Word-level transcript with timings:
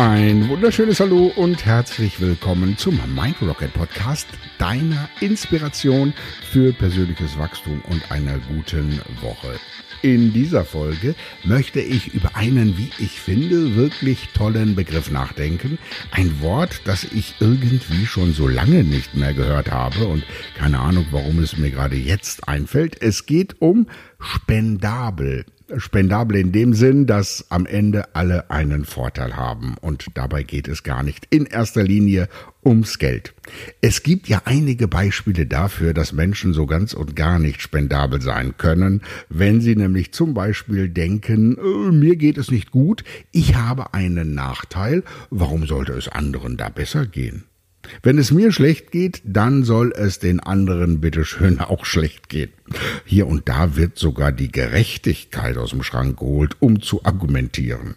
Ein 0.00 0.48
wunderschönes 0.48 0.98
Hallo 1.00 1.30
und 1.36 1.66
herzlich 1.66 2.22
willkommen 2.22 2.78
zum 2.78 2.98
Mind 3.14 3.36
Rocket 3.42 3.74
Podcast, 3.74 4.26
deiner 4.56 5.10
Inspiration 5.20 6.14
für 6.50 6.72
persönliches 6.72 7.38
Wachstum 7.38 7.82
und 7.90 8.10
einer 8.10 8.38
guten 8.48 8.98
Woche. 9.20 9.60
In 10.00 10.32
dieser 10.32 10.64
Folge 10.64 11.14
möchte 11.44 11.80
ich 11.82 12.14
über 12.14 12.34
einen, 12.34 12.78
wie 12.78 12.90
ich 12.98 13.20
finde, 13.20 13.76
wirklich 13.76 14.30
tollen 14.32 14.74
Begriff 14.74 15.10
nachdenken. 15.10 15.78
Ein 16.12 16.40
Wort, 16.40 16.80
das 16.86 17.04
ich 17.04 17.34
irgendwie 17.38 18.06
schon 18.06 18.32
so 18.32 18.48
lange 18.48 18.82
nicht 18.84 19.14
mehr 19.14 19.34
gehört 19.34 19.70
habe 19.70 20.06
und 20.06 20.24
keine 20.56 20.78
Ahnung, 20.78 21.04
warum 21.10 21.40
es 21.40 21.58
mir 21.58 21.70
gerade 21.70 21.96
jetzt 21.96 22.48
einfällt. 22.48 23.02
Es 23.02 23.26
geht 23.26 23.60
um 23.60 23.86
spendabel 24.18 25.44
spendabel 25.76 26.36
in 26.36 26.52
dem 26.52 26.74
Sinn, 26.74 27.06
dass 27.06 27.46
am 27.50 27.66
Ende 27.66 28.14
alle 28.14 28.50
einen 28.50 28.84
Vorteil 28.84 29.36
haben. 29.36 29.76
Und 29.80 30.06
dabei 30.14 30.42
geht 30.42 30.68
es 30.68 30.82
gar 30.82 31.02
nicht 31.02 31.26
in 31.30 31.46
erster 31.46 31.82
Linie 31.82 32.28
ums 32.64 32.98
Geld. 32.98 33.34
Es 33.80 34.02
gibt 34.02 34.28
ja 34.28 34.42
einige 34.44 34.88
Beispiele 34.88 35.46
dafür, 35.46 35.94
dass 35.94 36.12
Menschen 36.12 36.52
so 36.52 36.66
ganz 36.66 36.92
und 36.92 37.16
gar 37.16 37.38
nicht 37.38 37.62
spendabel 37.62 38.20
sein 38.20 38.56
können, 38.58 39.02
wenn 39.28 39.60
sie 39.60 39.76
nämlich 39.76 40.12
zum 40.12 40.34
Beispiel 40.34 40.88
denken, 40.88 41.56
äh, 41.56 41.92
mir 41.92 42.16
geht 42.16 42.38
es 42.38 42.50
nicht 42.50 42.70
gut, 42.70 43.04
ich 43.32 43.54
habe 43.54 43.94
einen 43.94 44.34
Nachteil, 44.34 45.04
warum 45.30 45.66
sollte 45.66 45.92
es 45.92 46.08
anderen 46.08 46.56
da 46.56 46.68
besser 46.68 47.06
gehen? 47.06 47.44
Wenn 48.02 48.18
es 48.18 48.30
mir 48.30 48.52
schlecht 48.52 48.90
geht, 48.90 49.22
dann 49.24 49.64
soll 49.64 49.92
es 49.96 50.18
den 50.18 50.40
anderen 50.40 51.00
bitteschön 51.00 51.60
auch 51.60 51.84
schlecht 51.84 52.28
gehen. 52.28 52.50
Hier 53.04 53.26
und 53.26 53.48
da 53.48 53.76
wird 53.76 53.98
sogar 53.98 54.32
die 54.32 54.52
Gerechtigkeit 54.52 55.56
aus 55.56 55.70
dem 55.70 55.82
Schrank 55.82 56.18
geholt, 56.18 56.56
um 56.60 56.80
zu 56.80 57.04
argumentieren. 57.04 57.96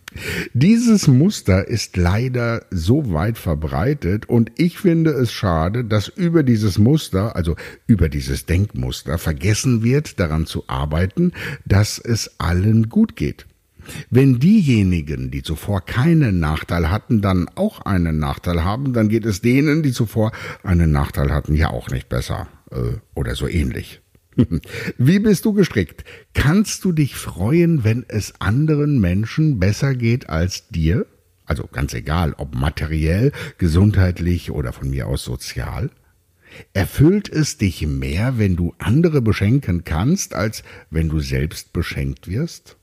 Dieses 0.54 1.08
Muster 1.08 1.68
ist 1.68 1.96
leider 1.96 2.66
so 2.72 3.14
weit 3.14 3.38
verbreitet 3.38 4.28
und 4.28 4.52
ich 4.58 4.80
finde 4.80 5.12
es 5.12 5.32
schade, 5.32 5.86
dass 5.86 6.08
über 6.08 6.44
dieses 6.44 6.80
Muster, 6.80 7.36
also 7.36 7.56
über 7.86 8.10
dieses 8.10 8.46
Denkmuster, 8.46 9.18
vergessen 9.18 9.84
wird, 9.84 10.20
daran 10.20 10.46
zu 10.46 10.64
arbeiten, 10.68 11.34
dass 11.66 12.00
es 12.00 12.40
allen 12.40 12.90
gut 12.90 13.16
geht. 13.16 13.46
Wenn 14.10 14.40
diejenigen, 14.40 15.32
die 15.32 15.44
zuvor 15.44 15.82
keinen 15.82 16.40
Nachteil 16.40 16.90
hatten, 16.90 17.22
dann 17.22 17.50
auch 17.56 17.82
einen 17.82 18.20
Nachteil 18.20 18.64
haben, 18.64 18.94
dann 18.94 19.10
geht 19.10 19.26
es 19.26 19.42
denen, 19.42 19.84
die 19.84 19.92
zuvor 19.92 20.32
einen 20.64 20.92
Nachteil 20.92 21.32
hatten, 21.32 21.56
ja 21.56 21.70
auch 21.70 21.90
nicht 21.90 22.10
besser 22.10 22.48
äh, 22.72 22.98
oder 23.14 23.36
so 23.36 23.48
ähnlich. 23.48 24.02
Wie 24.98 25.20
bist 25.20 25.46
du 25.46 25.54
gestrickt? 25.54 26.04
Kannst 26.34 26.84
du 26.86 26.92
dich 26.92 27.16
freuen, 27.16 27.84
wenn 27.84 28.06
es 28.08 28.34
anderen 28.40 29.00
Menschen 29.00 29.60
besser 29.60 29.96
geht 29.96 30.30
als 30.30 30.70
dir? 30.70 31.06
Also 31.46 31.68
ganz 31.72 31.94
egal, 31.94 32.34
ob 32.38 32.56
materiell, 32.56 33.32
gesundheitlich 33.58 34.52
oder 34.52 34.74
von 34.74 34.90
mir 34.90 35.08
aus 35.08 35.24
sozial? 35.24 35.92
Erfüllt 36.74 37.30
es 37.30 37.58
dich 37.58 37.86
mehr, 37.86 38.38
wenn 38.38 38.56
du 38.56 38.74
andere 38.78 39.22
beschenken 39.22 39.84
kannst, 39.84 40.36
als 40.36 40.64
wenn 40.90 41.10
du 41.10 41.20
selbst 41.20 41.74
beschenkt 41.74 42.28
wirst? 42.28 42.78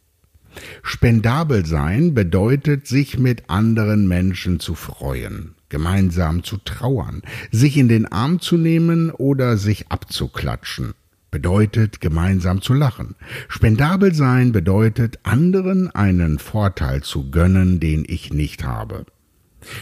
Spendabel 0.82 1.66
sein 1.66 2.14
bedeutet, 2.14 2.86
sich 2.86 3.18
mit 3.18 3.48
anderen 3.48 4.08
Menschen 4.08 4.60
zu 4.60 4.74
freuen, 4.74 5.54
gemeinsam 5.68 6.42
zu 6.42 6.58
trauern, 6.58 7.22
sich 7.50 7.76
in 7.76 7.88
den 7.88 8.06
Arm 8.06 8.40
zu 8.40 8.56
nehmen 8.56 9.10
oder 9.10 9.56
sich 9.56 9.90
abzuklatschen. 9.90 10.94
Bedeutet, 11.30 12.00
gemeinsam 12.00 12.60
zu 12.60 12.74
lachen. 12.74 13.14
Spendabel 13.48 14.12
sein 14.14 14.50
bedeutet, 14.50 15.20
anderen 15.22 15.94
einen 15.94 16.40
Vorteil 16.40 17.02
zu 17.02 17.30
gönnen, 17.30 17.78
den 17.78 18.04
ich 18.06 18.32
nicht 18.32 18.64
habe. 18.64 19.06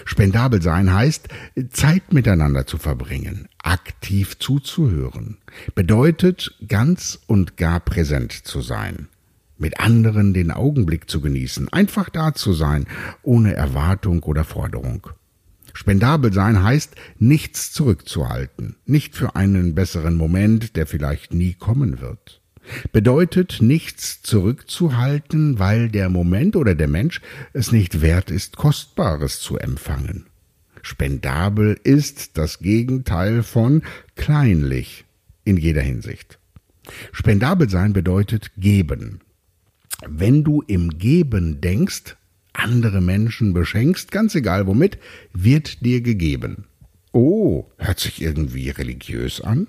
Spendabel 0.05 0.61
sein 0.61 0.93
heißt, 0.93 1.29
Zeit 1.71 2.13
miteinander 2.13 2.67
zu 2.67 2.77
verbringen, 2.77 3.49
aktiv 3.63 4.39
zuzuhören, 4.39 5.39
bedeutet, 5.75 6.55
ganz 6.67 7.21
und 7.27 7.57
gar 7.57 7.81
präsent 7.81 8.33
zu 8.33 8.61
sein 8.61 9.09
mit 9.59 9.81
anderen 9.81 10.35
den 10.35 10.51
Augenblick 10.51 11.11
zu 11.11 11.21
genießen, 11.21 11.73
einfach 11.73 12.09
da 12.09 12.35
zu 12.35 12.53
sein, 12.53 12.87
ohne 13.23 13.55
Erwartung 13.55 14.23
oder 14.23 14.45
Forderung. 14.45 15.09
Spendabel 15.75 16.33
sein 16.33 16.63
heißt, 16.63 16.95
nichts 17.19 17.73
zurückzuhalten, 17.73 18.77
nicht 18.85 19.15
für 19.15 19.37
einen 19.37 19.75
besseren 19.75 20.17
Moment, 20.17 20.77
der 20.77 20.87
vielleicht 20.87 21.35
nie 21.35 21.55
kommen 21.55 22.01
wird. 22.01 22.41
Bedeutet, 22.93 23.59
nichts 23.61 24.21
zurückzuhalten, 24.23 25.59
weil 25.59 25.89
der 25.89 26.09
Moment 26.09 26.57
oder 26.57 26.75
der 26.75 26.89
Mensch 26.89 27.21
es 27.53 27.73
nicht 27.73 28.01
wert 28.01 28.31
ist, 28.31 28.57
Kostbares 28.57 29.41
zu 29.41 29.57
empfangen. 29.57 30.27
Spendabel 30.83 31.79
ist 31.83 32.37
das 32.39 32.59
Gegenteil 32.59 33.43
von 33.43 33.83
kleinlich 34.17 35.05
in 35.45 35.57
jeder 35.57 35.83
Hinsicht. 35.83 36.39
Spendabel 37.13 37.69
sein 37.69 37.93
bedeutet 37.93 38.53
geben, 38.57 39.21
wenn 40.07 40.45
du 40.45 40.63
im 40.67 40.99
Geben 40.99 41.61
denkst, 41.61 42.17
andere 42.53 43.01
Menschen 43.01 43.53
beschenkst, 43.53 44.13
ganz 44.13 44.35
egal 44.35 44.67
womit, 44.67 44.99
wird 45.33 45.85
dir 45.85 46.01
gegeben. 46.01 46.65
Oh, 47.13 47.67
hört 47.79 48.01
sich 48.01 48.21
irgendwie 48.21 48.71
religiös 48.71 49.41
an? 49.41 49.67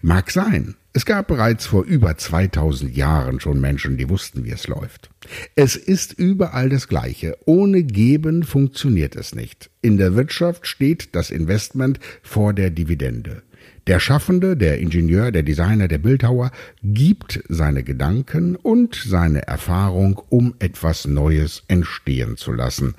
Mag 0.00 0.30
sein. 0.30 0.76
Es 0.92 1.04
gab 1.04 1.28
bereits 1.28 1.66
vor 1.66 1.84
über 1.84 2.16
2000 2.16 2.96
Jahren 2.96 3.40
schon 3.40 3.60
Menschen, 3.60 3.98
die 3.98 4.08
wussten, 4.08 4.44
wie 4.44 4.50
es 4.50 4.66
läuft. 4.66 5.10
Es 5.54 5.76
ist 5.76 6.14
überall 6.14 6.70
das 6.70 6.88
Gleiche. 6.88 7.36
Ohne 7.44 7.82
Geben 7.82 8.44
funktioniert 8.44 9.14
es 9.14 9.34
nicht. 9.34 9.68
In 9.82 9.98
der 9.98 10.14
Wirtschaft 10.14 10.66
steht 10.66 11.14
das 11.14 11.30
Investment 11.30 12.00
vor 12.22 12.54
der 12.54 12.70
Dividende. 12.70 13.42
Der 13.86 14.00
Schaffende, 14.00 14.56
der 14.56 14.78
Ingenieur, 14.80 15.30
der 15.30 15.44
Designer, 15.44 15.86
der 15.86 15.98
Bildhauer 15.98 16.50
gibt 16.82 17.44
seine 17.48 17.84
Gedanken 17.84 18.56
und 18.56 18.96
seine 18.96 19.46
Erfahrung, 19.46 20.20
um 20.28 20.54
etwas 20.58 21.06
Neues 21.06 21.62
entstehen 21.68 22.36
zu 22.36 22.52
lassen. 22.52 22.96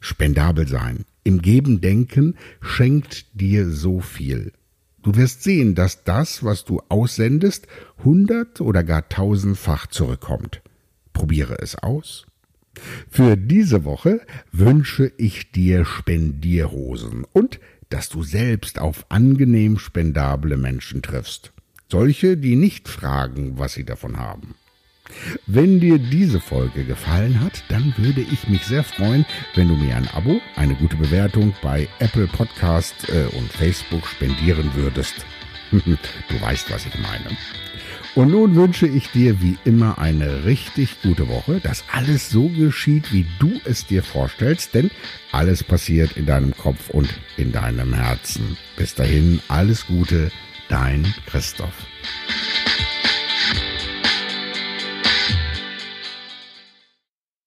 Spendabel 0.00 0.66
sein, 0.66 1.04
im 1.22 1.40
Geben 1.40 1.80
denken, 1.80 2.34
schenkt 2.60 3.26
dir 3.40 3.70
so 3.70 4.00
viel. 4.00 4.52
Du 5.04 5.14
wirst 5.14 5.44
sehen, 5.44 5.76
dass 5.76 6.02
das, 6.02 6.42
was 6.42 6.64
du 6.64 6.82
aussendest, 6.88 7.68
hundert 8.02 8.60
oder 8.60 8.82
gar 8.82 9.08
tausendfach 9.08 9.86
zurückkommt. 9.86 10.62
Probiere 11.12 11.58
es 11.60 11.76
aus. 11.76 12.27
Für 13.10 13.36
diese 13.36 13.84
Woche 13.84 14.20
wünsche 14.52 15.12
ich 15.16 15.52
dir 15.52 15.84
Spendierhosen 15.84 17.24
und 17.32 17.60
dass 17.90 18.08
du 18.08 18.22
selbst 18.22 18.78
auf 18.78 19.06
angenehm 19.08 19.78
spendable 19.78 20.56
Menschen 20.56 21.02
triffst. 21.02 21.52
Solche, 21.90 22.36
die 22.36 22.56
nicht 22.56 22.88
fragen, 22.88 23.58
was 23.58 23.74
sie 23.74 23.84
davon 23.84 24.18
haben. 24.18 24.54
Wenn 25.46 25.80
dir 25.80 25.98
diese 25.98 26.38
Folge 26.38 26.84
gefallen 26.84 27.40
hat, 27.40 27.64
dann 27.68 27.94
würde 27.96 28.20
ich 28.20 28.46
mich 28.48 28.64
sehr 28.64 28.84
freuen, 28.84 29.24
wenn 29.54 29.68
du 29.68 29.74
mir 29.74 29.96
ein 29.96 30.08
Abo, 30.08 30.40
eine 30.56 30.74
gute 30.74 30.96
Bewertung 30.96 31.54
bei 31.62 31.88
Apple 31.98 32.26
Podcast 32.26 33.08
äh, 33.08 33.24
und 33.36 33.50
Facebook 33.50 34.06
spendieren 34.06 34.70
würdest. 34.74 35.14
du 35.70 36.40
weißt, 36.40 36.70
was 36.70 36.84
ich 36.84 36.94
meine. 36.98 37.36
Und 38.14 38.30
nun 38.30 38.56
wünsche 38.56 38.86
ich 38.86 39.10
dir 39.10 39.40
wie 39.40 39.58
immer 39.64 39.98
eine 39.98 40.44
richtig 40.44 41.02
gute 41.02 41.28
Woche, 41.28 41.60
dass 41.60 41.84
alles 41.92 42.30
so 42.30 42.48
geschieht, 42.48 43.12
wie 43.12 43.26
du 43.38 43.60
es 43.64 43.86
dir 43.86 44.02
vorstellst, 44.02 44.74
denn 44.74 44.90
alles 45.30 45.62
passiert 45.62 46.16
in 46.16 46.26
deinem 46.26 46.56
Kopf 46.56 46.90
und 46.90 47.08
in 47.36 47.52
deinem 47.52 47.94
Herzen. 47.94 48.56
Bis 48.76 48.94
dahin, 48.94 49.40
alles 49.48 49.86
Gute, 49.86 50.32
dein 50.68 51.14
Christoph. 51.26 51.86